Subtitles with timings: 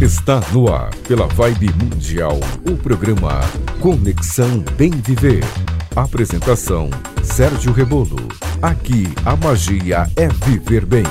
[0.00, 2.38] Está no ar, pela Vibe Mundial,
[2.70, 3.40] o programa
[3.82, 5.42] Conexão Bem Viver.
[5.96, 6.88] Apresentação:
[7.24, 8.16] Sérgio Rebolo.
[8.62, 11.02] Aqui a magia é viver bem.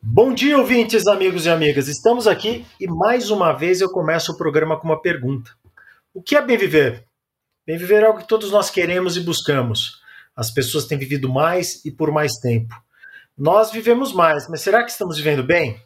[0.00, 1.88] Bom dia, ouvintes, amigos e amigas.
[1.88, 5.50] Estamos aqui e mais uma vez eu começo o programa com uma pergunta:
[6.14, 7.08] O que é bem viver?
[7.66, 10.00] Bem viver é algo que todos nós queremos e buscamos.
[10.36, 12.72] As pessoas têm vivido mais e por mais tempo.
[13.36, 15.80] Nós vivemos mais, mas será que estamos vivendo bem?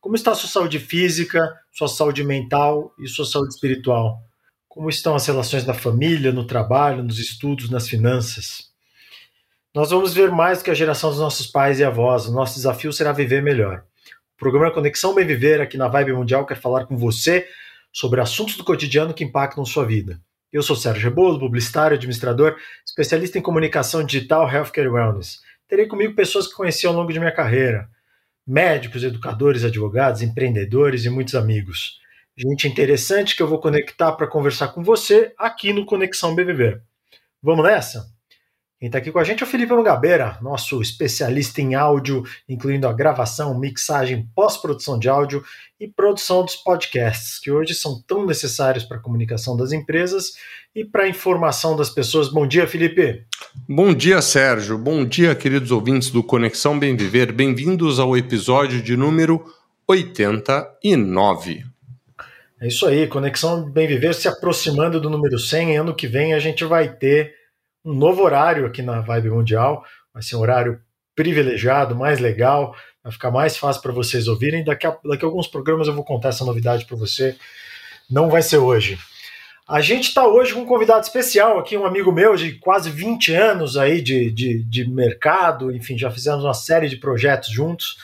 [0.00, 4.22] Como está a sua saúde física, sua saúde mental e sua saúde espiritual?
[4.68, 8.70] Como estão as relações na família, no trabalho, nos estudos, nas finanças?
[9.74, 12.26] Nós vamos ver mais do que a geração dos nossos pais e avós.
[12.26, 13.82] O nosso desafio será viver melhor.
[14.36, 17.48] O programa Conexão Bem Viver, aqui na Vibe Mundial, quer falar com você
[17.92, 20.20] sobre assuntos do cotidiano que impactam sua vida.
[20.52, 26.14] Eu sou Sérgio Rebolo, publicitário, administrador, especialista em comunicação digital, healthcare e wellness terei comigo
[26.14, 27.88] pessoas que conheci ao longo de minha carreira:
[28.46, 31.98] médicos, educadores, advogados, empreendedores e muitos amigos.
[32.36, 36.80] Gente interessante que eu vou conectar para conversar com você aqui no Conexão BBB.
[37.42, 38.13] Vamos nessa?
[38.84, 42.86] Quem está aqui com a gente é o Felipe Mangabeira, nosso especialista em áudio, incluindo
[42.86, 45.42] a gravação, mixagem, pós-produção de áudio
[45.80, 50.34] e produção dos podcasts, que hoje são tão necessários para a comunicação das empresas
[50.76, 52.28] e para a informação das pessoas.
[52.28, 53.24] Bom dia, Felipe.
[53.66, 54.76] Bom dia, Sérgio.
[54.76, 57.32] Bom dia, queridos ouvintes do Conexão Bem Viver.
[57.32, 59.42] Bem-vindos ao episódio de número
[59.88, 61.64] 89.
[62.60, 65.78] É isso aí, Conexão Bem Viver se aproximando do número 100.
[65.78, 67.43] Ano que vem a gente vai ter
[67.84, 69.84] um novo horário aqui na Vibe Mundial.
[70.12, 70.80] Vai ser um horário
[71.14, 74.64] privilegiado, mais legal, vai ficar mais fácil para vocês ouvirem.
[74.64, 77.36] Daqui a, daqui a alguns programas eu vou contar essa novidade para você.
[78.10, 78.98] Não vai ser hoje.
[79.66, 83.32] A gente está hoje com um convidado especial aqui, um amigo meu de quase 20
[83.32, 87.96] anos aí de, de, de mercado, enfim, já fizemos uma série de projetos juntos.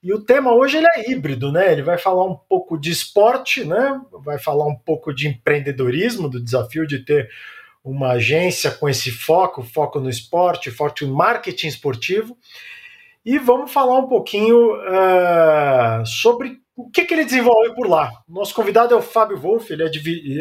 [0.00, 1.72] E o tema hoje ele é híbrido, né?
[1.72, 4.00] Ele vai falar um pouco de esporte, né?
[4.24, 7.28] Vai falar um pouco de empreendedorismo, do desafio de ter
[7.84, 12.36] uma agência com esse foco, foco no esporte, foco no marketing esportivo.
[13.24, 18.10] E vamos falar um pouquinho uh, sobre o que, que, ele desenvolve por lá.
[18.28, 19.88] Nosso convidado é o Fábio Wolff, ele é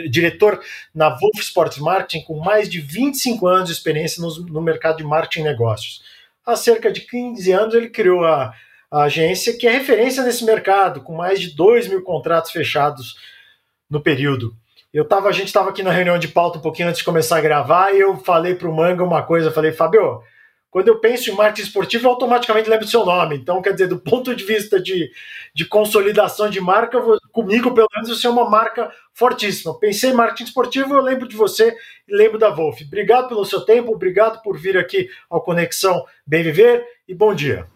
[0.07, 0.61] diretor
[0.93, 5.03] na Wolff Sports Marketing, com mais de 25 anos de experiência no, no mercado de
[5.03, 6.03] marketing e negócios.
[6.45, 8.53] Há cerca de 15 anos ele criou a,
[8.91, 13.15] a agência que é referência nesse mercado, com mais de 2 mil contratos fechados
[13.89, 14.55] no período.
[14.97, 17.37] Eu tava, a gente estava aqui na reunião de pauta um pouquinho antes de começar
[17.37, 20.23] a gravar e eu falei para o Manga uma coisa, falei, Fabio,
[20.71, 23.35] quando eu penso em marketing esportivo, eu automaticamente lembro do seu nome.
[23.35, 25.11] Então, quer dizer, do ponto de vista de,
[25.53, 26.99] de consolidação de marca,
[27.31, 29.77] comigo, pelo menos, você é uma marca fortíssima.
[29.79, 31.75] Pensei em marketing esportivo, eu lembro de você
[32.07, 32.81] e lembro da Wolf.
[32.81, 37.67] Obrigado pelo seu tempo, obrigado por vir aqui ao Conexão Bem Viver e bom dia.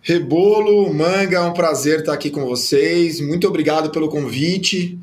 [0.00, 3.20] Rebolo, Manga, é um prazer estar aqui com vocês.
[3.20, 4.96] Muito obrigado pelo convite.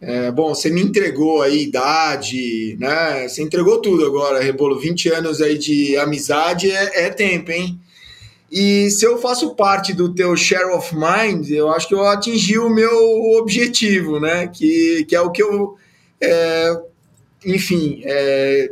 [0.00, 3.26] É, bom, você me entregou aí idade, né?
[3.28, 4.78] Você entregou tudo agora, Rebolo.
[4.78, 7.78] 20 anos aí de amizade é, é, tempo, hein?
[8.50, 12.58] E se eu faço parte do teu share of mind, eu acho que eu atingi
[12.58, 12.96] o meu
[13.38, 14.46] objetivo, né?
[14.46, 15.74] Que, que é o que eu,
[16.20, 16.80] é,
[17.44, 18.70] enfim, é,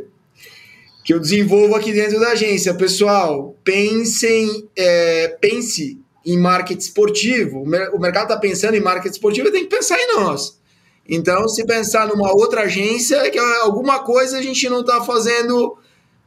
[1.03, 2.73] que eu desenvolvo aqui dentro da agência.
[2.73, 7.63] Pessoal, pensem, é, pense em marketing esportivo.
[7.93, 10.57] O mercado está pensando em marketing esportivo, tem que pensar em nós.
[11.07, 15.77] Então, se pensar numa outra agência, é que alguma coisa a gente não está fazendo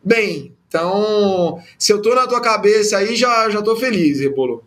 [0.02, 0.54] bem.
[0.68, 4.64] Então, se eu estou na tua cabeça aí, já, já tô feliz, Rebolo.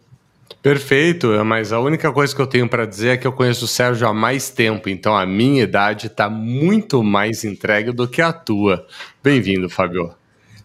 [0.62, 3.68] Perfeito, mas a única coisa que eu tenho para dizer é que eu conheço o
[3.68, 8.32] Sérgio há mais tempo, então a minha idade está muito mais entregue do que a
[8.32, 8.86] tua.
[9.22, 10.14] Bem-vindo, Fábio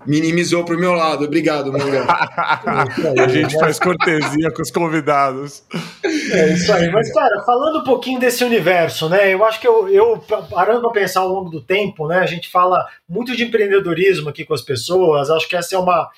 [0.06, 1.24] minimizou para o meu lado.
[1.24, 2.06] Obrigado, Manga.
[3.22, 5.62] a gente faz cortesia com os convidados.
[6.04, 6.90] É isso aí.
[6.90, 9.32] Mas, cara, falando um pouquinho desse universo, né?
[9.32, 10.18] Eu acho que eu, eu
[10.50, 12.18] parando para pensar ao longo do tempo, né?
[12.18, 15.30] A gente fala muito de empreendedorismo aqui com as pessoas.
[15.30, 16.08] Acho que essa é uma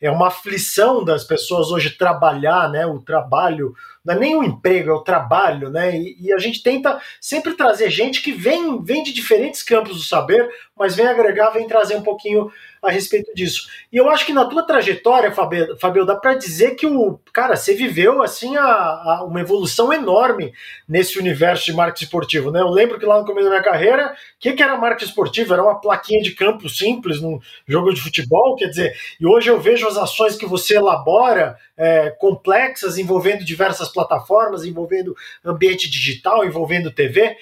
[0.00, 2.84] é uma aflição das pessoas hoje trabalhar, né?
[2.86, 3.74] O trabalho
[4.04, 5.96] não é nem o emprego, é o trabalho, né?
[5.96, 10.02] E, e, a gente tenta sempre trazer gente que vem, vem de diferentes campos do
[10.02, 10.48] saber,
[10.78, 12.50] mas vem agregar, vem trazer um pouquinho
[12.86, 13.68] a respeito disso.
[13.92, 17.56] E eu acho que na tua trajetória, Fabio, Fabio dá para dizer que o cara,
[17.56, 20.52] você viveu assim a, a, uma evolução enorme
[20.88, 22.60] nesse universo de marketing esportivo, né?
[22.60, 25.52] Eu lembro que lá no começo da minha carreira, o que, que era marketing esportivo?
[25.52, 29.60] Era uma plaquinha de campo simples num jogo de futebol, quer dizer, e hoje eu
[29.60, 36.90] vejo as ações que você elabora é, complexas envolvendo diversas plataformas, envolvendo ambiente digital, envolvendo
[36.90, 37.36] TV.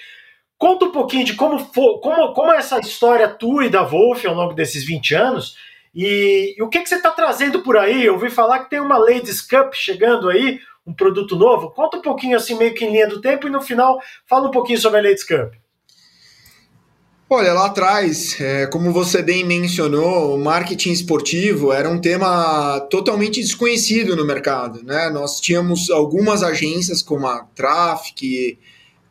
[0.58, 4.34] Conta um pouquinho de como, como, como é essa história tua e da Wolf ao
[4.34, 5.56] longo desses 20 anos
[5.94, 8.04] e, e o que, que você está trazendo por aí?
[8.04, 10.58] Eu ouvi falar que tem uma Ladies Cup chegando aí.
[10.86, 11.70] um produto novo?
[11.70, 13.98] Conta um pouquinho assim, meio que em linha do tempo, e no final
[14.28, 15.54] fala um pouquinho sobre a Ladies Cup.
[17.30, 23.40] Olha, lá atrás, é, como você bem mencionou, o marketing esportivo era um tema totalmente
[23.40, 24.82] desconhecido no mercado.
[24.82, 25.08] Né?
[25.10, 28.58] Nós tínhamos algumas agências como a Traffic,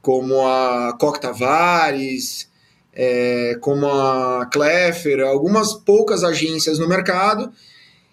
[0.03, 2.49] como a Coque Tavares,
[2.93, 7.49] é, como a Kleffer, algumas poucas agências no mercado,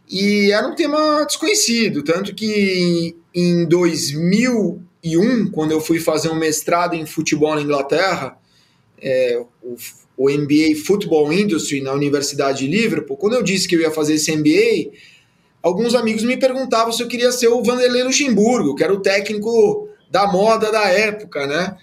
[0.09, 6.95] e era um tema desconhecido, tanto que em 2001, quando eu fui fazer um mestrado
[6.95, 8.39] em futebol na Inglaterra,
[9.03, 9.75] é, o,
[10.17, 14.15] o MBA Football Industry na Universidade de Liverpool, quando eu disse que eu ia fazer
[14.15, 14.97] esse MBA,
[15.61, 19.90] alguns amigos me perguntavam se eu queria ser o Vanderlei Luxemburgo, que era o técnico
[20.11, 21.77] da moda da época, né?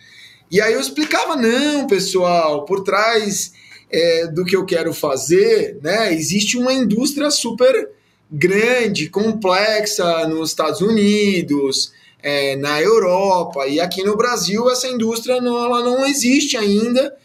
[0.52, 3.52] E aí eu explicava, não, pessoal, por trás
[3.90, 7.90] é, do que eu quero fazer, né, existe uma indústria super
[8.30, 11.92] grande, complexa nos Estados Unidos,
[12.22, 17.16] é, na Europa e aqui no Brasil essa indústria não, ela não existe ainda,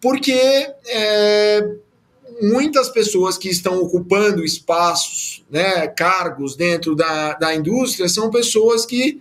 [0.00, 0.32] porque
[0.86, 1.68] é,
[2.40, 9.20] muitas pessoas que estão ocupando espaços, né, cargos dentro da, da indústria são pessoas que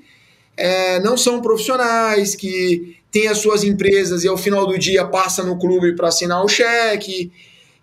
[0.57, 5.43] é, não são profissionais, que têm as suas empresas e ao final do dia passa
[5.43, 7.31] no clube para assinar o cheque,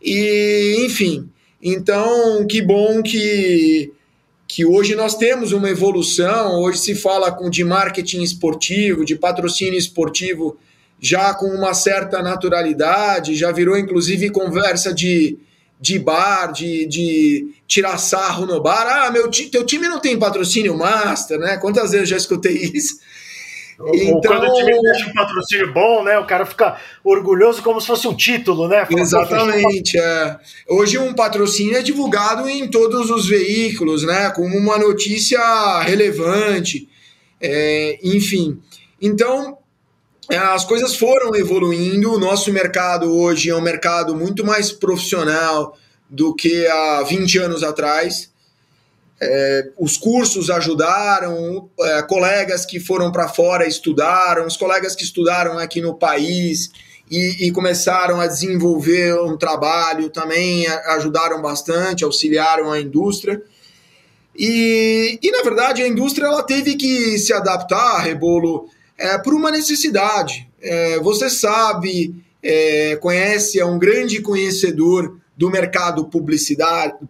[0.02, 1.28] e enfim.
[1.62, 3.90] Então, que bom que,
[4.46, 9.78] que hoje nós temos uma evolução, hoje se fala com, de marketing esportivo, de patrocínio
[9.78, 10.58] esportivo,
[11.00, 15.38] já com uma certa naturalidade, já virou inclusive conversa de
[15.84, 18.86] de bar, de, de tirar sarro no bar.
[18.86, 21.58] Ah, meu teu time não tem patrocínio master, né?
[21.58, 22.98] Quantas vezes eu já escutei isso?
[23.78, 24.20] Então...
[24.22, 26.18] Quando o time deixa um patrocínio bom, né?
[26.18, 28.86] O cara fica orgulhoso como se fosse um título, né?
[28.86, 29.98] Fala, Exatamente.
[29.98, 30.38] É.
[30.70, 34.30] Hoje um patrocínio é divulgado em todos os veículos, né?
[34.30, 35.38] Como uma notícia
[35.80, 36.88] relevante.
[37.38, 38.58] É, enfim.
[39.02, 39.58] Então,
[40.30, 42.12] as coisas foram evoluindo.
[42.12, 45.76] O nosso mercado hoje é um mercado muito mais profissional
[46.08, 48.32] do que há 20 anos atrás.
[49.20, 55.58] É, os cursos ajudaram, é, colegas que foram para fora estudaram, os colegas que estudaram
[55.58, 56.70] aqui no país
[57.10, 63.40] e, e, começaram a desenvolver um trabalho também ajudaram bastante, auxiliaram a indústria.
[64.36, 68.68] E, e na verdade a indústria ela teve que se adaptar, Rebolo,
[68.98, 70.48] é, por uma necessidade.
[70.60, 76.08] É, você sabe, é, conhece, é um grande conhecedor do mercado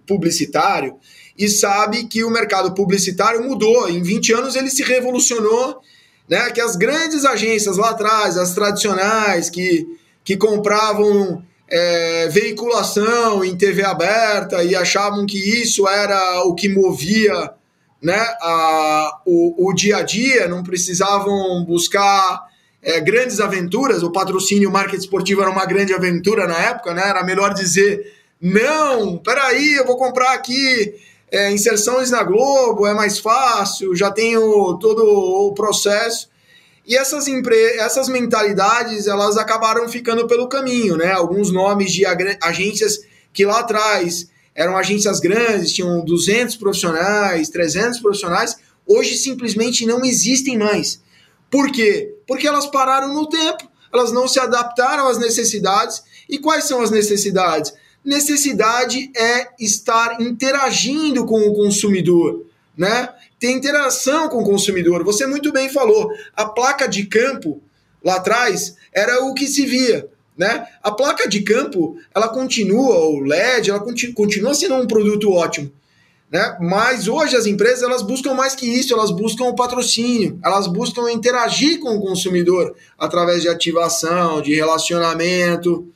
[0.06, 0.96] publicitário
[1.36, 3.88] e sabe que o mercado publicitário mudou.
[3.88, 5.81] Em 20 anos ele se revolucionou,
[6.28, 6.50] né?
[6.50, 9.87] Que as grandes agências lá atrás, as tradicionais, que,
[10.25, 17.52] que compravam é, veiculação em TV aberta e achavam que isso era o que movia
[18.04, 22.42] né, a, o, o dia a dia, não precisavam buscar
[22.82, 24.02] é, grandes aventuras.
[24.02, 27.08] O patrocínio marketing esportivo era uma grande aventura na época, né?
[27.08, 30.94] Era melhor dizer: não, peraí, eu vou comprar aqui
[31.32, 36.28] é, inserções na Globo, é mais fácil, já tenho todo o processo.
[36.86, 37.56] E essas, empre...
[37.78, 41.10] essas mentalidades elas acabaram ficando pelo caminho, né?
[41.10, 42.04] Alguns nomes de
[42.42, 42.98] agências
[43.32, 48.56] que lá atrás eram agências grandes, tinham 200 profissionais, 300 profissionais,
[48.86, 51.02] hoje simplesmente não existem mais.
[51.50, 52.14] Por quê?
[52.26, 56.02] Porque elas pararam no tempo, elas não se adaptaram às necessidades.
[56.28, 57.73] E quais são as necessidades?
[58.04, 62.44] Necessidade é estar interagindo com o consumidor,
[62.76, 63.08] né?
[63.38, 65.04] Ter interação com o consumidor.
[65.04, 67.62] Você muito bem falou, a placa de campo
[68.02, 70.08] lá atrás era o que se via.
[70.37, 70.67] Né?
[70.83, 75.71] A placa de campo, ela continua, o LED, ela continua sendo um produto ótimo.
[76.31, 76.57] Né?
[76.61, 81.09] Mas hoje as empresas elas buscam mais que isso, elas buscam o patrocínio, elas buscam
[81.12, 85.87] interagir com o consumidor através de ativação, de relacionamento,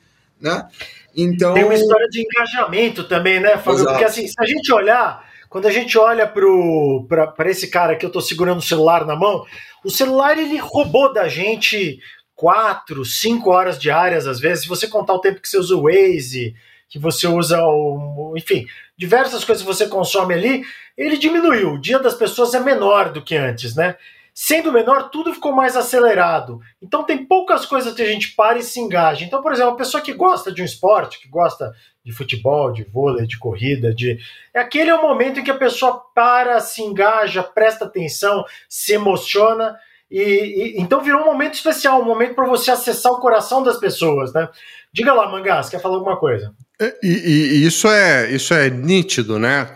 [0.41, 0.69] né?
[1.17, 3.85] Então tem uma história de engajamento também, né, Fábio?
[3.85, 8.09] Porque assim, se a gente olhar, quando a gente olha para esse cara que eu
[8.09, 9.45] estou segurando o celular na mão,
[9.85, 11.99] o celular ele roubou da gente
[12.39, 15.83] quatro, cinco horas diárias, às vezes, se você contar o tempo que você usa o
[15.83, 16.55] Waze,
[16.89, 18.33] que você usa o.
[18.37, 18.65] Enfim,
[18.97, 20.63] diversas coisas que você consome ali,
[20.97, 21.73] ele diminuiu.
[21.73, 23.97] O dia das pessoas é menor do que antes, né?
[24.33, 26.61] Sendo menor, tudo ficou mais acelerado.
[26.81, 29.25] Então tem poucas coisas que a gente para e se engaja.
[29.25, 32.85] Então, por exemplo, a pessoa que gosta de um esporte, que gosta de futebol, de
[32.85, 34.17] vôlei, de corrida, de.
[34.55, 38.93] É aquele é o momento em que a pessoa para, se engaja, presta atenção, se
[38.93, 39.77] emociona
[40.11, 43.79] e, e, então virou um momento especial, um momento para você acessar o coração das
[43.79, 44.49] pessoas, né?
[44.93, 46.53] Diga lá, Mangás, quer falar alguma coisa?
[46.81, 49.67] É, e, e, isso é isso é nítido, né?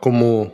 [0.00, 0.52] Como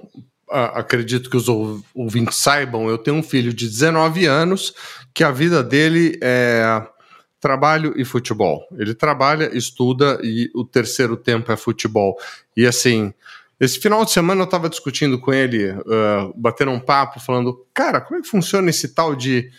[0.48, 1.48] acredito que os
[1.94, 4.74] ouvintes saibam, eu tenho um filho de 19 anos
[5.14, 6.82] que a vida dele é
[7.40, 8.66] trabalho e futebol.
[8.76, 12.16] Ele trabalha, estuda e o terceiro tempo é futebol.
[12.56, 13.14] E assim,
[13.60, 18.00] esse final de semana eu estava discutindo com ele, uh, batendo um papo, falando, cara,
[18.00, 19.50] como é que funciona esse tal de.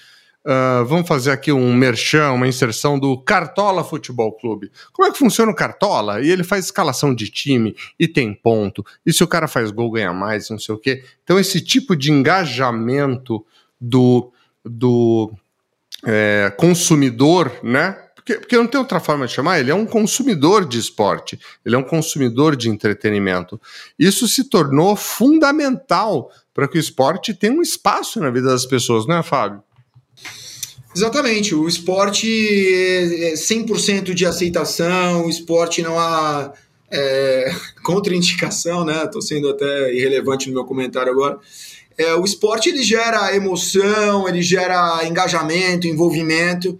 [0.43, 4.71] Uh, vamos fazer aqui um merchan, uma inserção do Cartola Futebol Clube.
[4.91, 6.19] Como é que funciona o Cartola?
[6.19, 8.83] E ele faz escalação de time e tem ponto.
[9.05, 11.03] E se o cara faz gol, ganha mais, não sei o quê.
[11.23, 13.45] Então, esse tipo de engajamento
[13.79, 14.33] do,
[14.65, 15.31] do
[16.03, 17.95] é, consumidor, né?
[18.31, 21.75] Porque, porque não tem outra forma de chamar, ele é um consumidor de esporte, ele
[21.75, 23.59] é um consumidor de entretenimento.
[23.97, 29.07] Isso se tornou fundamental para que o esporte tenha um espaço na vida das pessoas,
[29.07, 29.61] não é, Fábio?
[30.95, 36.53] Exatamente, o esporte é 100% de aceitação, o esporte não há
[36.91, 39.05] é, contraindicação, né?
[39.05, 41.39] Estou sendo até irrelevante no meu comentário agora.
[41.97, 46.77] É, o esporte ele gera emoção, ele gera engajamento, envolvimento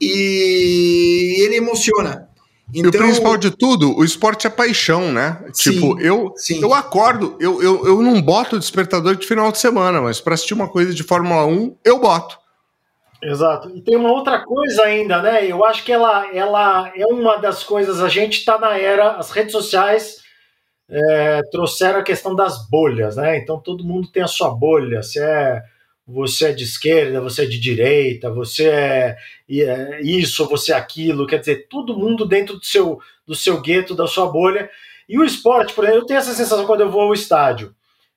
[0.00, 2.28] e ele emociona.
[2.70, 5.42] Então, e o então, principal de tudo, o esporte é paixão, né?
[5.54, 6.60] Sim, tipo, eu, sim.
[6.60, 10.54] eu acordo, eu, eu, eu não boto despertador de final de semana, mas para assistir
[10.54, 12.38] uma coisa de Fórmula 1, eu boto.
[13.22, 13.70] Exato.
[13.74, 15.46] E tem uma outra coisa ainda, né?
[15.46, 18.00] Eu acho que ela, ela é uma das coisas.
[18.00, 20.18] A gente está na era, as redes sociais
[20.88, 23.38] é, trouxeram a questão das bolhas, né?
[23.38, 25.02] Então todo mundo tem a sua bolha.
[25.02, 25.62] Se é
[26.08, 29.16] você é de esquerda, você é de direita, você é,
[29.50, 33.94] é isso, você é aquilo, quer dizer, todo mundo dentro do seu, do seu gueto,
[33.94, 34.70] da sua bolha.
[35.06, 37.74] E o esporte, por exemplo, eu tenho essa sensação quando eu vou ao estádio.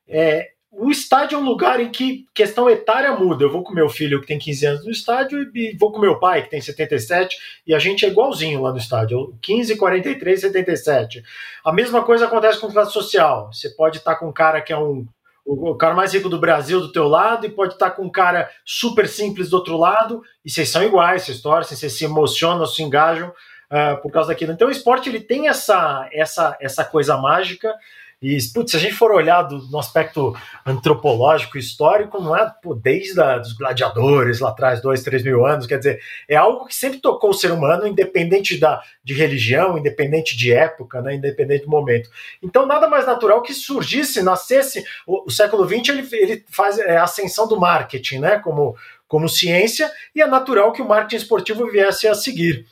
[0.07, 3.43] É, o estádio é um lugar em que questão etária muda.
[3.43, 6.17] Eu vou com meu filho que tem 15 anos no estádio e vou com meu
[6.17, 7.35] pai que tem 77
[7.67, 11.23] e a gente é igualzinho lá no estádio, 15, 43, 77.
[11.65, 13.51] A mesma coisa acontece com classe social.
[13.51, 15.05] Você pode estar com um cara que é um
[15.45, 18.49] o, cara mais rico do Brasil do teu lado e pode estar com um cara
[18.65, 22.83] super simples do outro lado e vocês são iguais, vocês torcem, vocês se emocionam, se
[22.83, 24.53] engajam uh, por causa daquilo.
[24.53, 27.73] Então o esporte ele tem essa, essa, essa coisa mágica
[28.21, 32.75] e, putz, se a gente for olhar do, no aspecto antropológico, histórico, não é pô,
[32.75, 35.99] desde a, dos gladiadores lá atrás, dois, três mil anos, quer dizer,
[36.29, 41.01] é algo que sempre tocou o ser humano, independente da, de religião, independente de época,
[41.01, 42.11] né, independente do momento.
[42.43, 46.97] Então, nada mais natural que surgisse, nascesse, o, o século XX ele, ele faz é,
[46.97, 48.75] a ascensão do marketing, né, como,
[49.07, 52.67] como ciência, e é natural que o marketing esportivo viesse a seguir.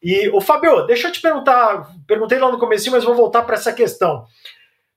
[0.00, 3.56] E, o Fabio, deixa eu te perguntar, perguntei lá no começo, mas vou voltar para
[3.56, 4.26] essa questão.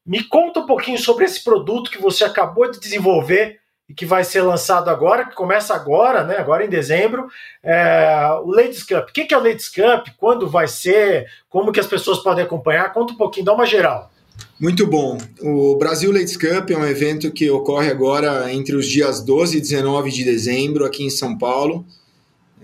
[0.05, 3.59] Me conta um pouquinho sobre esse produto que você acabou de desenvolver
[3.89, 6.37] e que vai ser lançado agora, que começa agora, né?
[6.37, 7.27] Agora em dezembro,
[7.63, 9.09] é, o Ladies Cup.
[9.09, 10.07] O que é o Ladies Cup?
[10.17, 11.25] Quando vai ser?
[11.49, 12.93] Como que as pessoas podem acompanhar?
[12.93, 14.11] Conta um pouquinho, dá uma geral.
[14.59, 15.17] Muito bom.
[15.41, 19.61] O Brasil Ladies Cup é um evento que ocorre agora entre os dias 12 e
[19.61, 21.85] 19 de dezembro, aqui em São Paulo.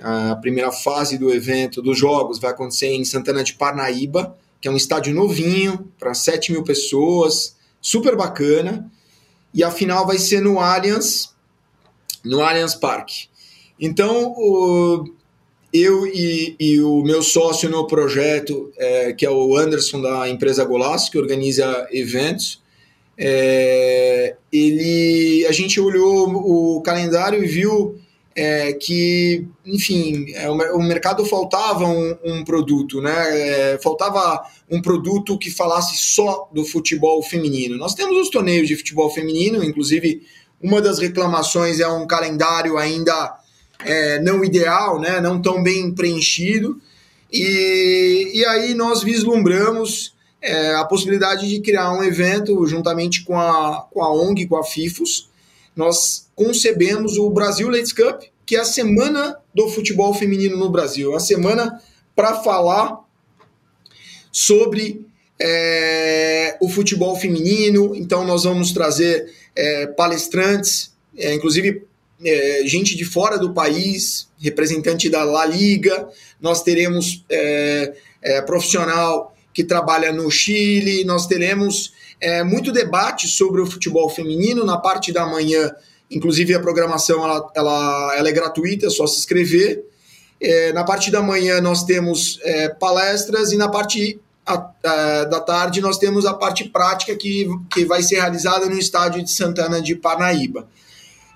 [0.01, 4.71] A primeira fase do evento, dos jogos, vai acontecer em Santana de Parnaíba que é
[4.71, 8.89] um estádio novinho, para 7 mil pessoas, super bacana.
[9.53, 11.33] E a final vai ser no Allianz,
[12.23, 13.27] no Allianz Parque.
[13.79, 15.11] Então, o,
[15.73, 20.63] eu e, e, o meu sócio no projeto, é, que é o Anderson da empresa
[20.63, 22.61] Golaço, que organiza eventos,
[23.17, 27.99] é, ele, a gente olhou o calendário e viu
[28.35, 33.73] é, que, enfim, é, o, o, mercado faltava um, um produto, né?
[33.73, 37.77] É, faltava um produto que falasse só do futebol feminino.
[37.77, 40.23] Nós temos os torneios de futebol feminino, inclusive
[40.61, 43.37] uma das reclamações é um calendário ainda
[43.83, 45.19] é, não ideal, né?
[45.19, 46.79] Não tão bem preenchido.
[47.31, 53.87] E, e aí nós vislumbramos é, a possibilidade de criar um evento juntamente com a,
[53.91, 55.29] com a ONG, com a FIFOS,
[55.75, 61.15] nós concebemos o Brasil Ladies Cup, que é a semana do futebol feminino no Brasil,
[61.15, 61.81] a semana
[62.15, 62.99] para falar
[64.31, 65.05] sobre
[65.39, 67.95] é, o futebol feminino.
[67.95, 71.83] Então, nós vamos trazer é, palestrantes, é, inclusive
[72.23, 76.07] é, gente de fora do país, representante da La Liga.
[76.39, 83.59] Nós teremos é, é, profissional que trabalha no Chile, nós teremos é, muito debate sobre
[83.59, 85.71] o futebol feminino na parte da manhã.
[86.09, 89.83] Inclusive a programação ela, ela, ela é gratuita, é só se inscrever.
[90.39, 95.39] É, na parte da manhã nós temos é, palestras e na parte a, a, da
[95.39, 99.81] tarde nós temos a parte prática que, que vai ser realizada no estádio de Santana
[99.81, 100.67] de Parnaíba.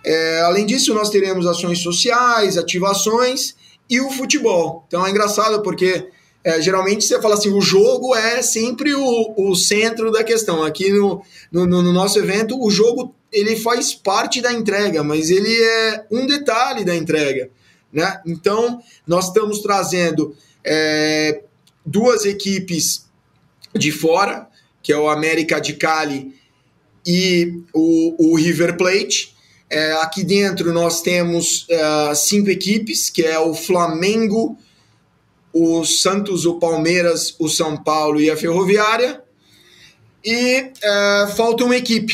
[0.04, 3.56] É, além disso, nós teremos ações sociais, ativações
[3.89, 4.84] e o futebol.
[4.88, 6.10] Então é engraçado porque
[6.46, 10.62] é, geralmente você fala assim, o jogo é sempre o, o centro da questão.
[10.62, 15.52] Aqui no, no, no, nosso evento, o jogo ele faz parte da entrega, mas ele
[15.52, 17.50] é um detalhe da entrega.
[17.92, 18.22] Né?
[18.28, 21.42] Então, nós estamos trazendo é,
[21.84, 23.08] duas equipes
[23.74, 24.48] de fora,
[24.84, 26.32] que é o América de Cali
[27.04, 29.36] e o, o River Plate.
[29.68, 34.56] É, aqui dentro nós temos é, cinco equipes, que é o Flamengo,
[35.58, 39.22] o Santos, o Palmeiras, o São Paulo e a Ferroviária.
[40.22, 42.14] E é, falta uma equipe.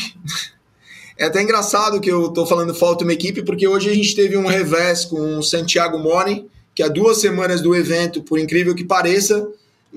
[1.18, 4.36] É até engraçado que eu estou falando falta uma equipe, porque hoje a gente teve
[4.36, 8.84] um revés com o Santiago Mori, que há duas semanas do evento, por incrível que
[8.84, 9.48] pareça,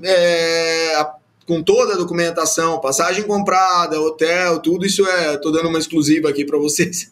[0.01, 1.05] é,
[1.45, 5.35] com toda a documentação, passagem comprada, hotel, tudo isso é.
[5.35, 7.11] Estou dando uma exclusiva aqui para vocês.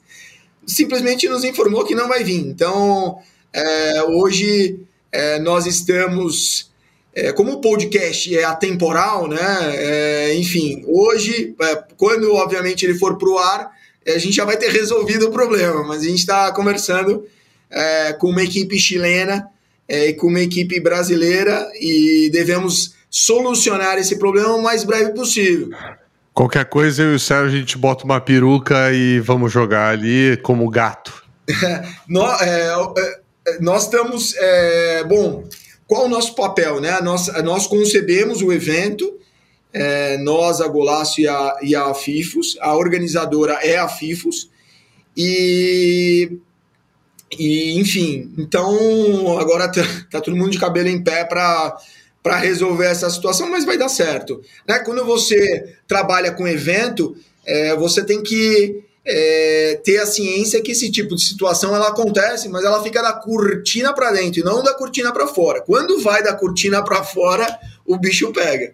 [0.65, 2.39] Simplesmente nos informou que não vai vir.
[2.39, 3.19] Então,
[3.53, 4.79] é, hoje
[5.13, 6.73] é, nós estamos.
[7.15, 9.37] É, como o podcast é atemporal, né?
[9.75, 13.71] É, enfim, hoje, é, quando obviamente ele for para o ar,
[14.07, 17.23] a gente já vai ter resolvido o problema, mas a gente está conversando
[17.69, 19.47] é, com uma equipe chilena
[19.87, 25.69] é, e com uma equipe brasileira e devemos solucionar esse problema o mais breve possível.
[26.33, 30.35] Qualquer coisa, eu e o Sérgio, a gente bota uma peruca e vamos jogar ali
[30.41, 31.23] como gato.
[31.51, 33.22] é, é,
[33.59, 34.35] nós estamos.
[34.35, 35.47] É, bom,
[35.87, 36.79] qual o nosso papel?
[36.79, 36.99] Né?
[37.01, 39.19] Nós, nós concebemos o evento,
[39.71, 44.49] é, nós, a Golaço e a, e a FIFOS, a organizadora é a FIFOS,
[45.15, 46.37] e,
[47.37, 51.77] e enfim, então agora tá, tá todo mundo de cabelo em pé para
[52.23, 54.41] para resolver essa situação, mas vai dar certo.
[54.65, 54.79] Né?
[54.79, 60.91] Quando você trabalha com evento, é, você tem que é, ter a ciência que esse
[60.91, 64.73] tipo de situação ela acontece, mas ela fica da cortina para dentro e não da
[64.73, 65.61] cortina para fora.
[65.61, 67.45] Quando vai da cortina para fora,
[67.85, 68.73] o bicho pega.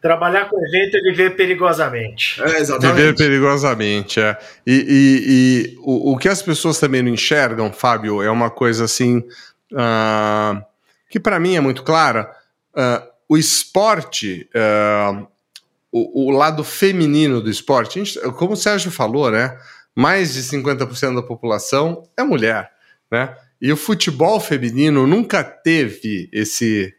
[0.00, 2.40] Trabalhar com evento é viver perigosamente.
[2.42, 2.96] É, exatamente.
[2.96, 4.38] Viver perigosamente, é.
[4.66, 8.84] E, e, e o, o, que as pessoas também não enxergam, Fábio, é uma coisa
[8.84, 9.18] assim
[9.72, 10.62] uh,
[11.10, 12.30] que para mim é muito clara
[12.76, 15.26] uh, o esporte, uh,
[15.90, 19.56] o, o, lado feminino do esporte, gente, como o Sérgio falou, né?
[19.94, 22.70] Mais de 50% da população é mulher,
[23.10, 23.34] né?
[23.60, 26.94] E o futebol feminino nunca teve esse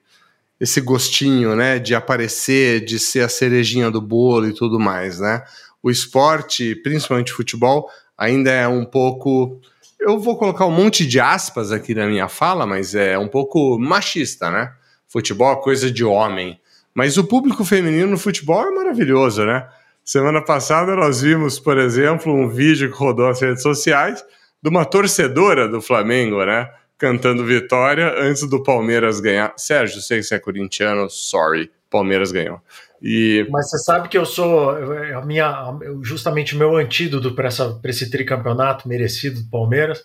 [0.59, 5.41] esse gostinho, né, de aparecer, de ser a cerejinha do bolo e tudo mais, né?
[5.81, 9.61] O esporte, principalmente futebol, ainda é um pouco
[9.97, 13.79] eu vou colocar um monte de aspas aqui na minha fala, mas é um pouco
[13.79, 14.73] machista, né?
[15.09, 16.59] futebol é coisa de homem.
[16.93, 19.67] Mas o público feminino no futebol é maravilhoso, né?
[20.03, 24.23] Semana passada nós vimos, por exemplo, um vídeo que rodou nas redes sociais
[24.61, 26.69] de uma torcedora do Flamengo, né?
[26.97, 29.53] Cantando vitória antes do Palmeiras ganhar.
[29.55, 32.59] Sérgio, sei que você é corintiano, sorry, Palmeiras ganhou.
[33.01, 33.47] E...
[33.49, 37.49] Mas você sabe que eu sou a minha, justamente o meu antídoto para
[37.85, 40.03] esse tricampeonato merecido do Palmeiras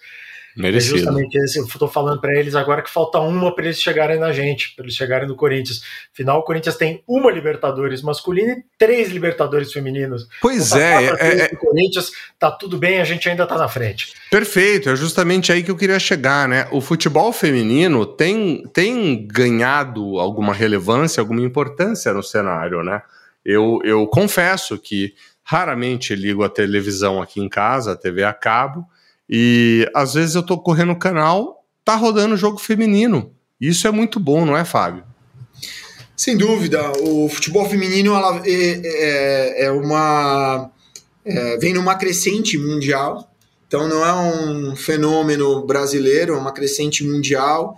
[0.57, 0.95] Merecido.
[0.95, 4.19] É justamente esse, eu estou falando para eles agora que falta uma para eles chegarem
[4.19, 5.83] na gente, para eles chegarem no Corinthians.
[6.13, 10.29] Afinal, o Corinthians tem uma Libertadores masculina e três Libertadores femininos.
[10.41, 11.49] Pois então, é, é, é...
[11.57, 14.13] Corinthians tá tudo bem, a gente ainda está na frente.
[14.31, 16.69] Perfeito, é justamente aí que eu queria chegar, né?
[16.71, 23.03] O futebol feminino tem, tem ganhado alguma relevância, alguma importância no cenário, né?
[23.45, 28.87] Eu, eu confesso que raramente ligo a televisão aqui em casa, a TV a cabo,
[29.29, 33.33] e às vezes eu tô correndo o canal, tá rodando jogo feminino.
[33.61, 35.05] Isso é muito bom, não é, Fábio?
[36.17, 36.93] Sem dúvida.
[37.01, 40.71] O futebol feminino ela é, é, é uma.
[41.25, 43.31] É, vem numa crescente mundial.
[43.67, 47.77] Então não é um fenômeno brasileiro, é uma crescente mundial.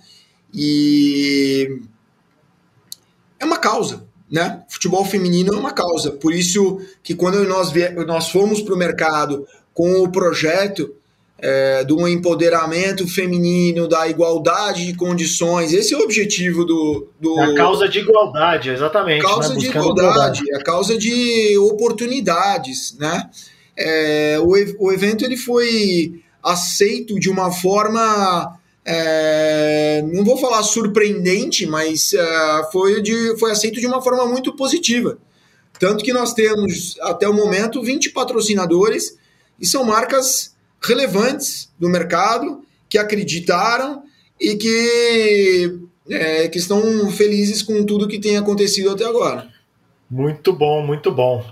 [0.53, 1.81] E
[3.39, 4.05] é uma causa.
[4.31, 4.65] Né?
[4.69, 6.11] Futebol feminino é uma causa.
[6.11, 7.73] Por isso que quando nós,
[8.07, 10.95] nós fomos para o mercado com o projeto
[11.39, 15.73] é, do empoderamento feminino, da igualdade de condições.
[15.73, 17.09] Esse é o objetivo do.
[17.21, 17.39] do...
[17.41, 19.23] É a causa de igualdade, exatamente.
[19.23, 19.61] Causa né?
[19.61, 22.97] de igualdade, a causa de oportunidades.
[22.99, 23.29] Né?
[23.77, 28.59] É, o, o evento ele foi aceito de uma forma.
[28.89, 34.55] É, não vou falar surpreendente, mas é, foi, de, foi aceito de uma forma muito
[34.55, 35.19] positiva.
[35.79, 39.19] Tanto que nós temos, até o momento, 20 patrocinadores
[39.61, 40.56] e são marcas
[40.87, 44.03] relevantes do mercado que acreditaram
[44.41, 49.49] e que, é, que estão felizes com tudo que tem acontecido até agora.
[50.11, 51.45] Muito bom, muito bom.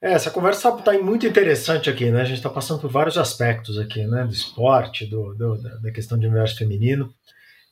[0.00, 2.22] É, essa conversa está muito interessante aqui, né?
[2.22, 4.24] A gente está passando por vários aspectos aqui, né?
[4.24, 7.12] Do esporte, do, do, da questão de universo feminino.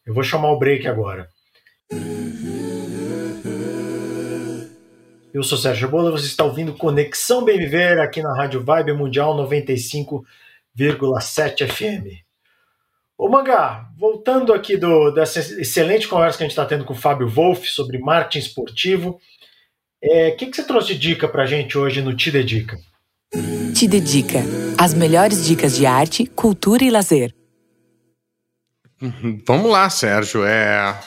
[0.07, 1.29] Eu vou chamar o break agora.
[5.35, 9.37] Eu sou Sérgio Bola, você está ouvindo Conexão Bem Viver aqui na Rádio Vibe Mundial
[10.81, 12.25] 95,7 FM.
[13.19, 16.97] Ô Mangá, voltando aqui do, dessa excelente conversa que a gente está tendo com o
[16.97, 19.19] Fábio Wolff sobre marketing esportivo, o
[20.03, 22.79] é, que, que você trouxe de dica para a gente hoje no Te Dedica?
[23.75, 24.39] Te Dedica.
[24.79, 27.35] As melhores dicas de arte, cultura e lazer.
[29.47, 30.43] Vamos lá, Sérgio.
[30.43, 30.99] É,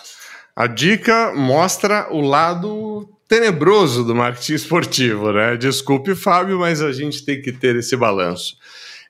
[0.55, 5.57] a dica mostra o lado tenebroso do marketing esportivo, né?
[5.57, 8.55] Desculpe, Fábio, mas a gente tem que ter esse balanço.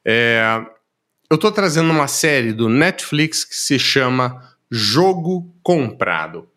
[0.05, 0.61] É,
[1.29, 6.47] eu estou trazendo uma série do Netflix que se chama Jogo Comprado.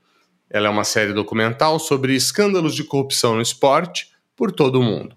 [0.51, 5.17] Ela é uma série documental sobre escândalos de corrupção no esporte por todo o mundo.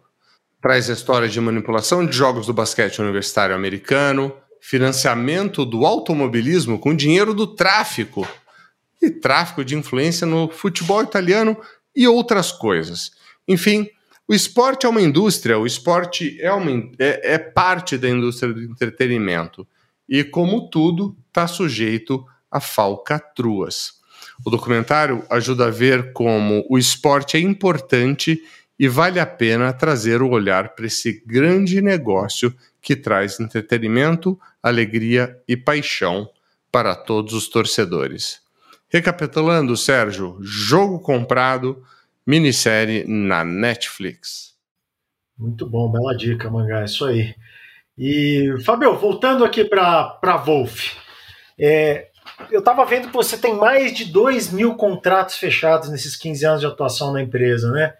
[0.61, 6.95] Traz a história de manipulação de jogos do basquete universitário americano, financiamento do automobilismo com
[6.95, 8.27] dinheiro do tráfico
[9.01, 11.57] e tráfico de influência no futebol italiano
[11.95, 13.11] e outras coisas.
[13.47, 13.89] Enfim,
[14.29, 18.61] o esporte é uma indústria, o esporte é, uma, é, é parte da indústria do
[18.61, 19.67] entretenimento
[20.07, 23.93] e, como tudo, está sujeito a falcatruas.
[24.45, 28.39] O documentário ajuda a ver como o esporte é importante
[28.77, 35.41] e vale a pena trazer o olhar para esse grande negócio que traz entretenimento, alegria
[35.47, 36.29] e paixão
[36.71, 38.41] para todos os torcedores.
[38.89, 41.83] Recapitulando, Sérgio, Jogo Comprado,
[42.25, 44.53] minissérie na Netflix.
[45.37, 47.33] Muito bom, bela dica, Mangá, é isso aí.
[47.97, 50.95] E, Fabio, voltando aqui para Wolf,
[51.57, 52.09] é,
[52.51, 56.61] eu estava vendo que você tem mais de 2 mil contratos fechados nesses 15 anos
[56.61, 57.93] de atuação na empresa, né?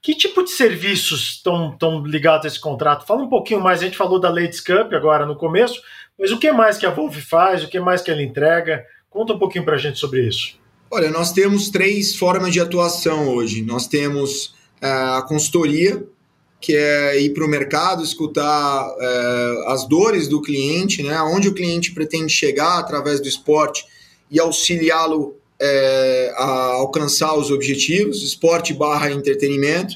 [0.00, 3.04] Que tipo de serviços estão ligados a esse contrato?
[3.04, 3.80] Fala um pouquinho mais.
[3.80, 5.82] A gente falou da Ladies Cup agora no começo,
[6.18, 7.64] mas o que mais que a Wolf faz?
[7.64, 8.86] O que mais que ela entrega?
[9.10, 10.58] Conta um pouquinho para a gente sobre isso.
[10.90, 13.62] Olha, nós temos três formas de atuação hoje.
[13.62, 16.02] Nós temos é, a consultoria,
[16.58, 21.20] que é ir para o mercado, escutar é, as dores do cliente, né?
[21.20, 23.84] onde o cliente pretende chegar através do esporte
[24.30, 26.46] e auxiliá-lo é, a
[26.76, 29.94] alcançar os objetivos, esporte barra entretenimento.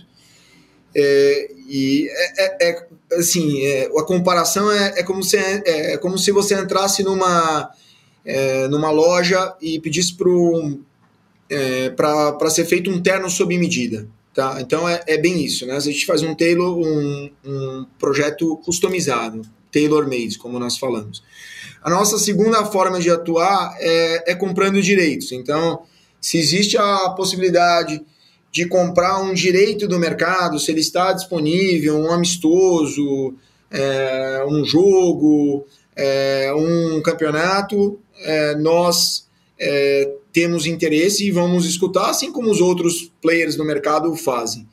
[0.94, 3.62] É, e é, é, é assim,
[3.96, 7.70] a comparação é, como se, é, como se você entrasse numa
[8.24, 10.16] é, numa loja e pedisse
[11.50, 14.08] é, para ser feito um terno sob medida.
[14.35, 14.58] Tá?
[14.61, 15.66] Então é, é bem isso.
[15.66, 15.76] Né?
[15.76, 21.22] A gente faz um tailor, um, um projeto customizado, tailor-made, como nós falamos.
[21.82, 25.32] A nossa segunda forma de atuar é, é comprando direitos.
[25.32, 25.82] Então,
[26.20, 28.00] se existe a possibilidade
[28.52, 33.35] de comprar um direito do mercado, se ele está disponível, um amistoso,
[33.70, 39.26] é, um jogo, é, um campeonato, é, nós
[39.58, 44.66] é, temos interesse e vamos escutar, assim como os outros players do mercado fazem.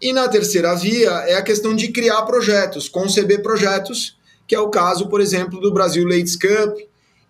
[0.00, 4.16] E na terceira via é a questão de criar projetos, conceber projetos,
[4.46, 6.78] que é o caso, por exemplo, do Brasil Ladies Cup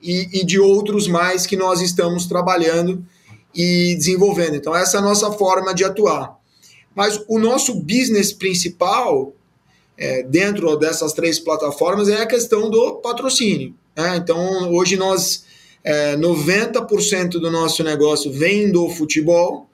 [0.03, 3.05] e, e de outros mais que nós estamos trabalhando
[3.55, 4.57] e desenvolvendo.
[4.57, 6.37] Então, essa é a nossa forma de atuar.
[6.95, 9.33] Mas o nosso business principal,
[9.97, 13.75] é, dentro dessas três plataformas, é a questão do patrocínio.
[13.97, 14.17] Né?
[14.17, 15.45] Então, hoje nós,
[15.83, 19.69] é, 90% do nosso negócio vem do futebol.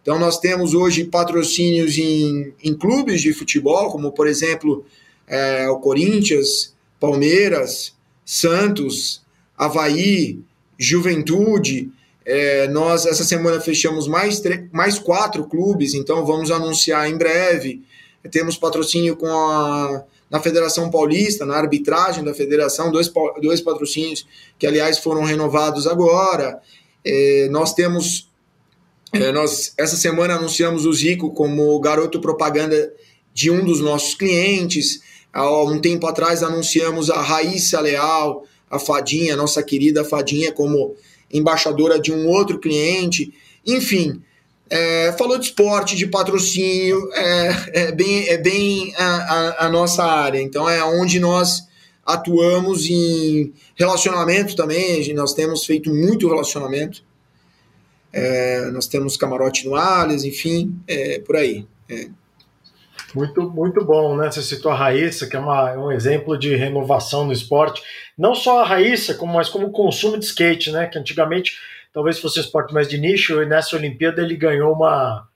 [0.00, 4.84] Então, nós temos hoje patrocínios em, em clubes de futebol, como, por exemplo,
[5.26, 9.22] é, o Corinthians, Palmeiras, Santos,
[9.56, 10.40] Havaí,
[10.78, 11.90] Juventude.
[12.24, 14.40] É, nós, essa semana, fechamos mais,
[14.72, 17.82] mais quatro clubes, então vamos anunciar em breve.
[18.30, 23.10] Temos patrocínio com a na Federação Paulista, na arbitragem da federação, dois,
[23.40, 24.26] dois patrocínios
[24.58, 26.60] que, aliás, foram renovados agora.
[27.04, 28.28] É, nós temos.
[29.12, 32.92] É, nós, essa semana anunciamos o Zico como garoto propaganda
[33.32, 35.00] de um dos nossos clientes.
[35.32, 40.96] Há um tempo atrás anunciamos a Raíssa Leal, a Fadinha, nossa querida Fadinha, como
[41.32, 43.32] embaixadora de um outro cliente.
[43.64, 44.22] Enfim,
[44.68, 50.04] é, falou de esporte, de patrocínio, é, é bem, é bem a, a, a, nossa
[50.04, 50.40] área.
[50.40, 51.68] Então é onde nós
[52.04, 55.12] atuamos em relacionamento também.
[55.14, 57.04] Nós temos feito muito relacionamento.
[58.12, 61.66] É, nós temos camarote no Alias, enfim, é, por aí.
[61.88, 62.08] É.
[63.14, 64.30] Muito, muito bom, né?
[64.30, 67.82] Você citou a Raíssa, que é uma, um exemplo de renovação no esporte.
[68.18, 70.86] Não só a Raíssa, como, mas como o consumo de skate, né?
[70.86, 71.56] Que antigamente
[71.96, 75.26] talvez fosse um esporte mais de nicho, e nessa Olimpíada ele ganhou uma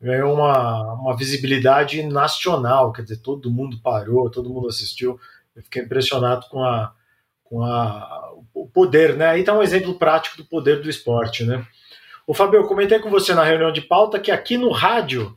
[0.00, 5.20] ganhou uma, uma visibilidade nacional, quer dizer, todo mundo parou, todo mundo assistiu.
[5.54, 6.90] Eu fiquei impressionado com a
[7.44, 9.26] com a, o poder, né?
[9.26, 11.62] Aí tá um exemplo prático do poder do esporte, né?
[12.26, 15.36] O Fabio, eu comentei com você na reunião de pauta que aqui no rádio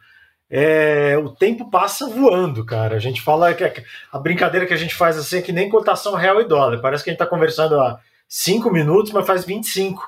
[0.50, 2.96] é, o tempo passa voando, cara.
[2.96, 3.66] A gente fala que
[4.14, 6.80] a brincadeira que a gente faz assim é que nem cotação real e dólar.
[6.80, 10.08] Parece que a gente está conversando há cinco minutos, mas faz 25.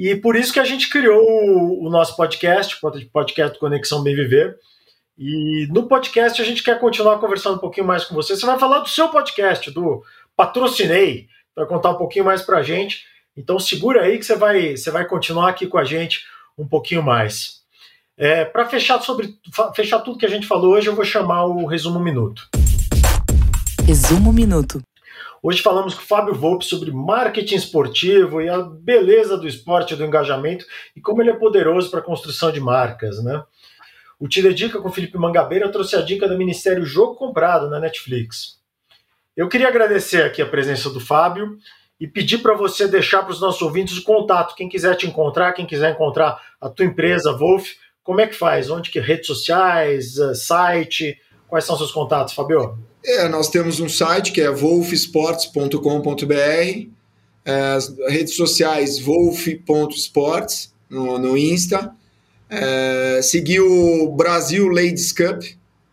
[0.00, 4.16] E por isso que a gente criou o, o nosso podcast, o podcast Conexão Bem
[4.16, 4.56] Viver.
[5.18, 8.34] E no podcast a gente quer continuar conversando um pouquinho mais com você.
[8.34, 10.02] Você vai falar do seu podcast, do
[10.34, 13.04] Patrocinei, vai contar um pouquinho mais para a gente.
[13.36, 16.24] Então segura aí que você vai, você vai continuar aqui com a gente
[16.56, 17.60] um pouquinho mais.
[18.16, 19.34] É, Para fechar sobre
[19.76, 22.48] fechar tudo que a gente falou hoje, eu vou chamar o resumo minuto.
[23.86, 24.80] Resumo minuto.
[25.42, 30.04] Hoje falamos com o Fábio Volpe sobre marketing esportivo e a beleza do esporte do
[30.04, 33.42] engajamento e como ele é poderoso para a construção de marcas, né?
[34.18, 37.80] O Tira Dica com o Felipe Mangabeira trouxe a dica do Ministério Jogo Comprado na
[37.80, 38.60] Netflix.
[39.34, 41.56] Eu queria agradecer aqui a presença do Fábio
[41.98, 44.54] e pedir para você deixar para os nossos ouvintes o contato.
[44.54, 47.66] Quem quiser te encontrar, quem quiser encontrar a tua empresa, Wolf,
[48.02, 48.68] como é que faz?
[48.68, 51.18] Onde que redes sociais, uh, site?
[51.48, 52.89] Quais são seus contatos, Fabio?
[53.04, 56.88] É, nós temos um site que é wolfsports.com.br,
[57.44, 61.94] é, as redes sociais wolf.sports no, no Insta,
[62.50, 65.42] é, seguir o Brasil Ladies Cup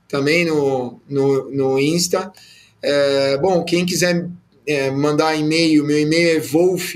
[0.10, 2.34] também no, no, no Insta.
[2.82, 4.28] É, bom, quem quiser
[4.66, 6.96] é, mandar e-mail, meu e-mail é wolf,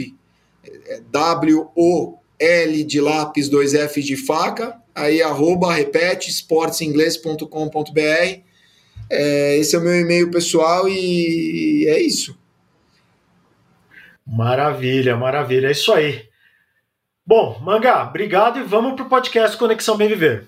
[0.63, 8.50] é, W-O-L de lápis, 2F de faca, aí arroba repete esportesinglês.com.br.
[9.13, 12.39] É, esse é o meu e-mail pessoal e é isso.
[14.25, 16.23] Maravilha, maravilha, é isso aí.
[17.27, 20.47] Bom, Mangá, obrigado e vamos para o podcast Conexão Bem Viver.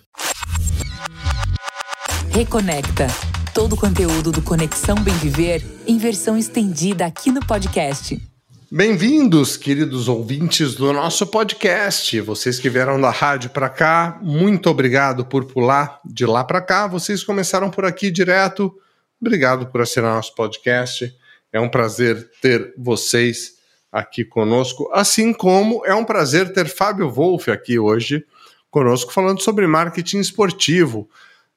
[2.31, 3.07] Reconecta.
[3.53, 8.32] Todo o conteúdo do Conexão Bem Viver em versão estendida aqui no podcast.
[8.75, 12.19] Bem-vindos, queridos ouvintes do nosso podcast.
[12.21, 16.87] Vocês que vieram da rádio para cá, muito obrigado por pular de lá para cá.
[16.87, 18.75] Vocês começaram por aqui direto.
[19.21, 21.15] Obrigado por assinar nosso podcast.
[21.51, 23.51] É um prazer ter vocês
[23.91, 28.25] aqui conosco, assim como é um prazer ter Fábio Wolff aqui hoje
[28.71, 31.07] conosco falando sobre marketing esportivo.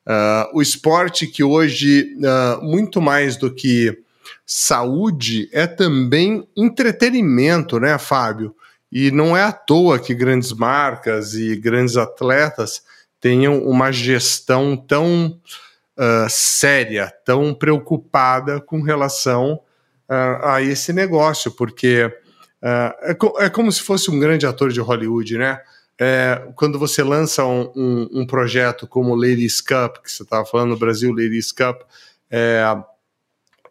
[0.06, 4.04] Uh, o esporte que hoje, uh, muito mais do que
[4.46, 8.54] saúde é também entretenimento, né, Fábio?
[8.90, 12.82] E não é à toa que grandes marcas e grandes atletas
[13.20, 15.40] tenham uma gestão tão
[15.96, 19.60] uh, séria, tão preocupada com relação
[20.08, 24.70] uh, a esse negócio, porque uh, é, co é, como se fosse um grande ator
[24.70, 25.60] de Hollywood, né?
[25.98, 30.72] É, quando você lança um, um, um, projeto como Ladies Cup, que você estava falando,
[30.72, 31.80] o Brasil Ladies Cup,
[32.30, 32.62] é,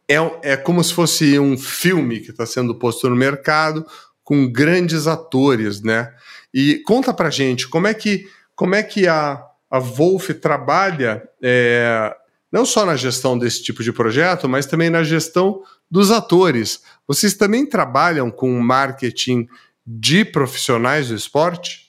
[0.10, 3.86] é, é como se fosse um filme que está sendo posto no mercado
[4.24, 6.13] com grandes atores, né?
[6.54, 12.15] E conta pra gente como é que, como é que a, a Wolf trabalha é,
[12.52, 16.82] não só na gestão desse tipo de projeto, mas também na gestão dos atores.
[17.08, 19.48] Vocês também trabalham com marketing
[19.86, 21.85] de profissionais do esporte?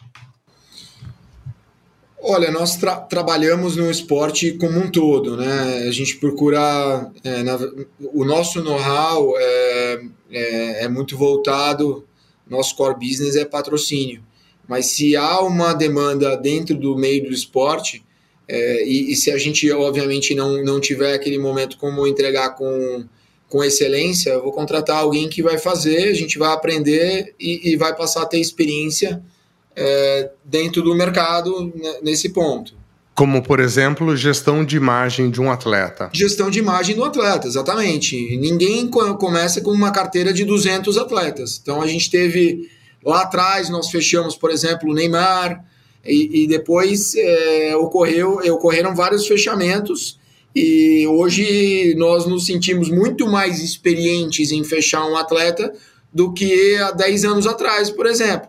[2.28, 5.84] Olha, nós tra trabalhamos no esporte como um todo, né?
[5.86, 7.08] A gente procura.
[7.22, 7.56] É, na,
[8.12, 10.00] o nosso know-how é,
[10.32, 12.04] é, é, muito voltado,
[12.50, 14.24] nosso core business é patrocínio.
[14.66, 18.04] Mas se há uma demanda dentro do meio do esporte,
[18.48, 23.04] é, e, e, se a gente, obviamente, não, não tiver aquele momento como entregar com,
[23.48, 27.76] com excelência, eu vou contratar alguém que vai fazer, a gente vai aprender e, e
[27.76, 29.22] vai passar a ter experiência
[29.76, 32.74] é, dentro do mercado né, nesse ponto.
[33.14, 36.10] Como, por exemplo, gestão de imagem de um atleta.
[36.12, 38.36] Gestão de imagem do atleta, exatamente.
[38.36, 41.58] Ninguém começa com uma carteira de 200 atletas.
[41.62, 42.68] Então, a gente teve
[43.04, 45.64] lá atrás, nós fechamos, por exemplo, o Neymar,
[46.04, 50.18] e, e depois é, ocorreu, ocorreram vários fechamentos.
[50.54, 55.72] E hoje nós nos sentimos muito mais experientes em fechar um atleta
[56.12, 58.48] do que há 10 anos atrás, por exemplo.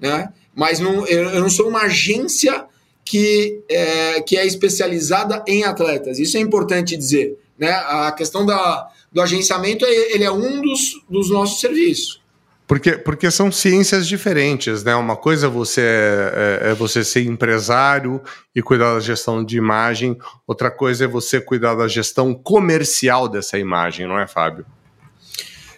[0.00, 0.28] Né?
[0.54, 2.66] Mas não, eu não sou uma agência
[3.04, 6.18] que é, que é especializada em atletas.
[6.18, 7.38] Isso é importante dizer.
[7.58, 7.70] Né?
[7.70, 12.22] A questão da, do agenciamento ele é um dos, dos nossos serviços.
[12.66, 14.94] Porque, porque são ciências diferentes, né?
[14.94, 18.22] Uma coisa é você, é, é, você ser empresário
[18.54, 23.58] e cuidar da gestão de imagem, outra coisa é você cuidar da gestão comercial dessa
[23.58, 24.64] imagem, não é, Fábio?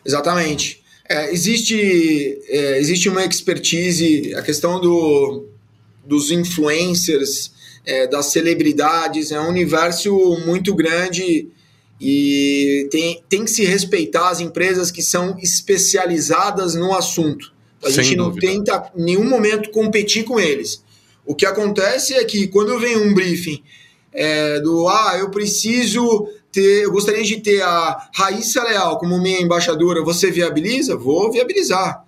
[0.05, 0.84] Exatamente.
[1.15, 5.45] É, existe, é, existe uma expertise, a questão do,
[6.05, 7.53] dos influencers,
[7.87, 10.13] é, das celebridades, é um universo
[10.45, 11.47] muito grande
[12.01, 17.55] e tem, tem que se respeitar as empresas que são especializadas no assunto.
[17.81, 18.49] A Sem gente não dúvida.
[18.49, 20.83] tenta em nenhum momento competir com eles.
[21.25, 23.63] O que acontece é que quando vem um briefing
[24.13, 29.41] é, do ah, eu preciso ter, eu gostaria de ter a Raíssa Leal como minha
[29.41, 30.97] embaixadora, você viabiliza?
[30.97, 32.05] Vou viabilizar.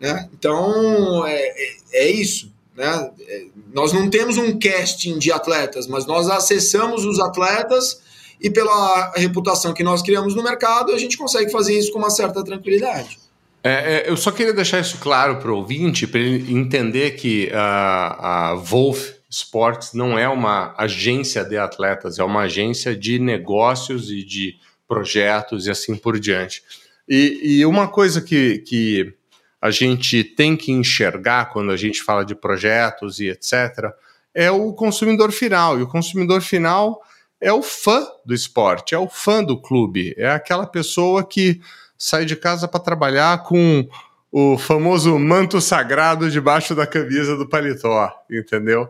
[0.00, 0.28] Né?
[0.32, 2.50] Então é, é, é isso.
[2.74, 3.10] Né?
[3.28, 8.00] É, nós não temos um casting de atletas, mas nós acessamos os atletas
[8.40, 12.08] e pela reputação que nós criamos no mercado, a gente consegue fazer isso com uma
[12.08, 13.18] certa tranquilidade.
[13.62, 17.50] É, é, eu só queria deixar isso claro para o ouvinte, para ele entender que
[17.52, 24.10] a, a Wolf Sports não é uma agência de atletas, é uma agência de negócios
[24.10, 24.56] e de
[24.88, 26.62] projetos e assim por diante.
[27.08, 29.14] E, e uma coisa que, que
[29.62, 33.92] a gente tem que enxergar quando a gente fala de projetos e etc.,
[34.34, 35.78] é o consumidor final.
[35.78, 37.00] E o consumidor final
[37.40, 41.60] é o fã do esporte, é o fã do clube, é aquela pessoa que
[41.96, 43.88] sai de casa para trabalhar com
[44.32, 48.88] o famoso manto sagrado debaixo da camisa do paletó, entendeu?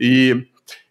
[0.00, 0.46] E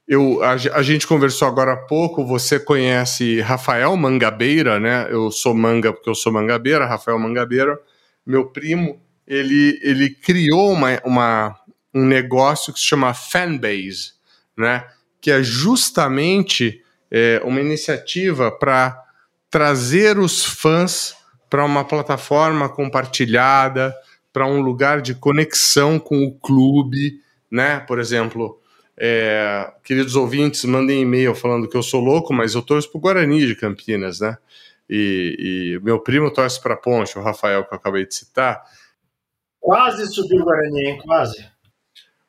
[0.08, 5.08] eu, a, a, gente conversou agora há pouco, você conhece Rafael Mangabeira, né?
[5.10, 7.80] Eu sou manga porque eu sou mangabeira, Rafael Mangabeira,
[8.26, 11.60] meu primo, ele, ele criou uma, uma,
[11.94, 14.14] um negócio que se chama Fanbase,
[14.56, 14.86] né?
[15.20, 18.96] Que é justamente é, uma iniciativa para
[19.50, 21.16] trazer os fãs
[21.50, 23.96] para uma plataforma compartilhada,
[24.32, 27.20] para um lugar de conexão com o clube,
[27.52, 27.80] né?
[27.82, 28.59] Por exemplo,
[29.00, 33.02] é, queridos ouvintes, mandem e-mail falando que eu sou louco, mas eu torço para o
[33.02, 34.38] Guarani de Campinas, né?
[34.90, 38.62] E, e meu primo torce para a Ponte, o Rafael, que eu acabei de citar.
[39.60, 40.98] Quase subiu o Guarani, hein?
[41.02, 41.46] Quase.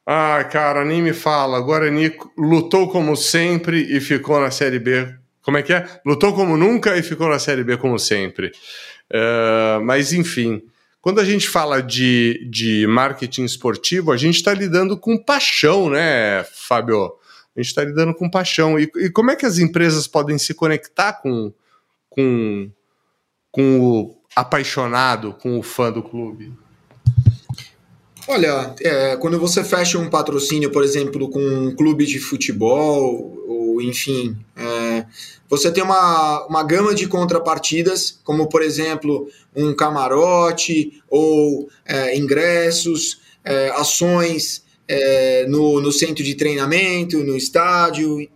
[0.07, 1.61] Ah, cara, nem me fala.
[1.61, 5.13] Guarani lutou como sempre e ficou na Série B.
[5.43, 5.87] Como é que é?
[6.05, 8.53] Lutou como nunca e ficou na Série B como sempre.
[9.11, 10.63] Uh, mas, enfim,
[11.01, 16.45] quando a gente fala de, de marketing esportivo, a gente está lidando com paixão, né,
[16.45, 17.13] Fábio?
[17.57, 18.79] A gente está lidando com paixão.
[18.79, 21.53] E, e, como é que as empresas podem se conectar com,
[22.09, 22.71] com,
[23.51, 26.53] com o apaixonado, com o fã do clube?
[28.29, 33.83] Olha, é, quando você fecha um patrocínio, por exemplo, com um clube de futebol, ou
[33.83, 34.70] enfim, é,
[35.49, 43.21] você tem uma, uma gama de contrapartidas, como por exemplo um camarote ou é, ingressos,
[43.45, 48.29] é, ações é, no, no centro de treinamento, no estádio.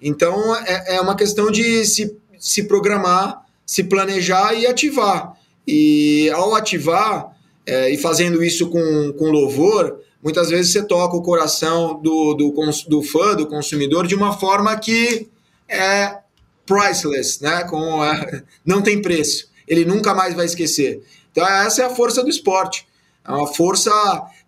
[0.00, 5.32] Então é, é uma questão de se, se programar, se planejar e ativar.
[5.66, 11.22] E ao ativar é, e fazendo isso com, com louvor, muitas vezes você toca o
[11.22, 12.54] coração do, do,
[12.88, 15.28] do fã, do consumidor, de uma forma que
[15.72, 16.20] é
[16.66, 17.64] priceless, né?
[17.64, 19.50] Com, é, não tem preço.
[19.66, 21.02] Ele nunca mais vai esquecer.
[21.30, 22.86] Então, essa é a força do esporte.
[23.26, 23.90] É uma força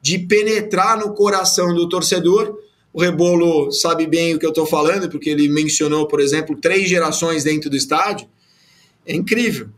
[0.03, 2.59] de penetrar no coração do torcedor.
[2.93, 6.89] O Rebolo sabe bem o que eu estou falando, porque ele mencionou, por exemplo, três
[6.89, 8.29] gerações dentro do estádio.
[9.07, 9.69] É incrível.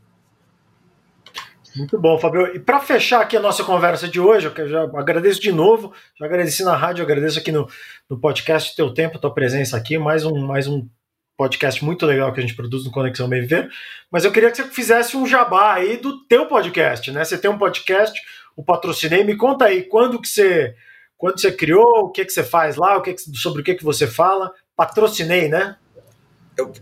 [1.77, 2.57] Muito bom, Fabio.
[2.57, 6.25] E para fechar aqui a nossa conversa de hoje, eu já agradeço de novo, já
[6.25, 7.69] agradeci na rádio, agradeço aqui no,
[8.09, 10.89] no podcast teu tempo, tua presença aqui, mais um, mais um
[11.37, 13.69] podcast muito legal que a gente produz no Conexão Bem Viver,
[14.11, 17.25] mas eu queria que você fizesse um jabá aí do teu podcast, né?
[17.25, 18.19] Você tem um podcast,
[18.57, 20.75] o Patrocinei, me conta aí quando que você,
[21.19, 23.75] quando você criou, o que que você faz lá, o que, que sobre o que
[23.75, 25.77] que você fala, Patrocinei, né?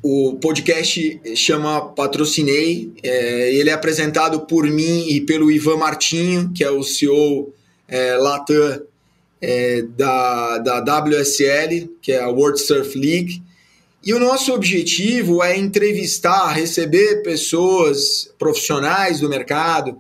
[0.05, 6.63] O podcast chama Patrocinei, é, ele é apresentado por mim e pelo Ivan Martinho, que
[6.63, 7.53] é o CEO
[7.89, 8.83] é, Latam
[9.43, 13.43] é, da, da WSL, que é a World Surf League.
[14.05, 19.99] E o nosso objetivo é entrevistar, receber pessoas profissionais do mercado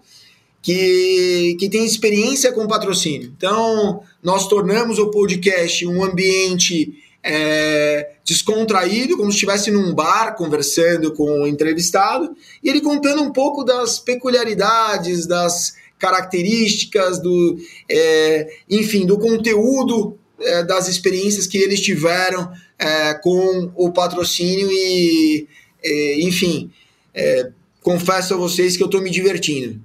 [0.61, 3.33] que, que têm experiência com patrocínio.
[3.35, 11.14] Então, nós tornamos o podcast um ambiente é, descontraído, como se estivesse num bar conversando
[11.14, 17.57] com o entrevistado, e ele contando um pouco das peculiaridades, das características, do,
[17.90, 22.53] é, enfim, do conteúdo é, das experiências que eles tiveram
[22.85, 25.48] é, com o patrocínio e,
[25.83, 26.71] é, enfim,
[27.15, 27.50] é,
[27.83, 29.81] confesso a vocês que eu estou me divertindo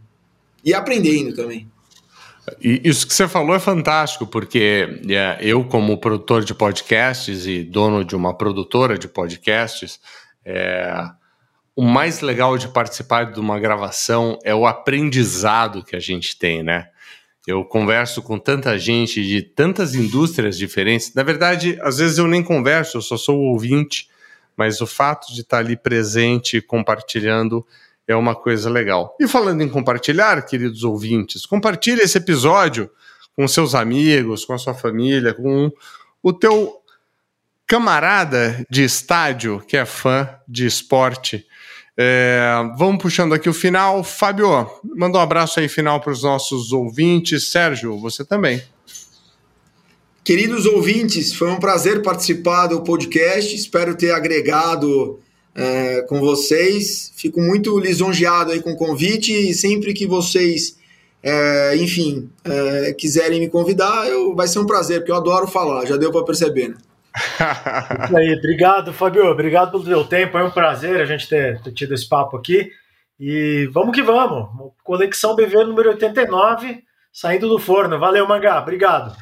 [0.64, 1.68] e aprendendo também.
[2.60, 8.04] Isso que você falou é fantástico, porque é, eu, como produtor de podcasts e dono
[8.04, 10.00] de uma produtora de podcasts,
[10.44, 11.06] é,
[11.76, 16.64] o mais legal de participar de uma gravação é o aprendizado que a gente tem,
[16.64, 16.88] né?
[17.48, 21.14] Eu converso com tanta gente de tantas indústrias diferentes.
[21.14, 24.10] Na verdade, às vezes eu nem converso, eu só sou ouvinte,
[24.56, 27.66] mas o fato de estar ali presente, compartilhando,
[28.08, 29.16] é uma coisa legal.
[29.20, 32.90] E falando em compartilhar, queridos ouvintes, compartilhe esse episódio
[33.36, 35.72] com seus amigos, com a sua família, com
[36.22, 36.76] o teu
[37.66, 41.46] camarada de estádio que é fã de esporte.
[42.02, 44.06] É, vamos puxando aqui o final.
[44.06, 44.48] Fábio,
[44.96, 47.52] manda um abraço aí final para os nossos ouvintes.
[47.52, 48.64] Sérgio, você também.
[50.24, 53.54] Queridos ouvintes, foi um prazer participar do podcast.
[53.54, 55.20] Espero ter agregado
[55.54, 57.12] é, com vocês.
[57.18, 60.78] Fico muito lisonjeado aí com o convite e sempre que vocês,
[61.22, 65.86] é, enfim, é, quiserem me convidar, eu, vai ser um prazer, porque eu adoro falar,
[65.86, 66.70] já deu para perceber.
[66.70, 66.76] Né?
[68.16, 69.26] Aí, obrigado, Fabio.
[69.26, 70.38] Obrigado pelo teu tempo.
[70.38, 72.72] É um prazer a gente ter, ter tido esse papo aqui.
[73.20, 74.74] E vamos que vamos.
[74.84, 78.00] Conexão BV número 89, saindo do forno.
[78.00, 78.60] Valeu, Mangá.
[78.62, 79.16] Obrigado.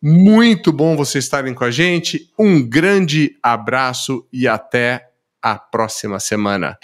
[0.03, 2.31] Muito bom vocês estarem com a gente.
[2.39, 5.09] Um grande abraço e até
[5.43, 6.79] a próxima semana.